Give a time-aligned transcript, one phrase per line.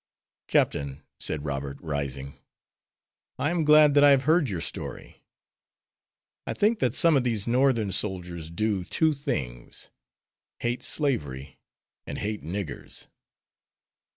[0.47, 2.33] "Captain," said Robert, rising,
[3.37, 5.21] "I am glad that I have heard your story.
[6.47, 9.91] I think that some of these Northern soldiers do two things
[10.61, 11.59] hate slavery
[12.07, 13.05] and hate niggers."